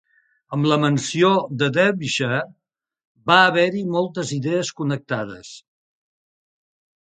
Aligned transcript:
Amb 0.55 0.67
la 0.69 0.77
menció 0.83 1.27
de 1.61 1.67
Derbyshire 1.75 2.39
va 3.33 3.37
haver-hi 3.51 3.83
moltes 3.97 4.33
idees 4.39 4.73
connectades. 4.81 5.53